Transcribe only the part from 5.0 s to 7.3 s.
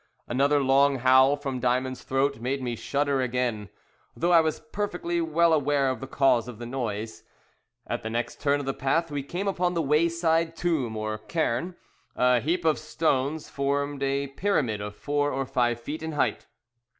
well aware of the cause of the noise.